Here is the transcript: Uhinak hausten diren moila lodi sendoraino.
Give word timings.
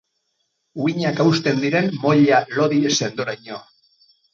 Uhinak 0.85 1.21
hausten 1.25 1.63
diren 1.67 1.95
moila 2.07 2.43
lodi 2.59 2.85
sendoraino. 3.01 3.67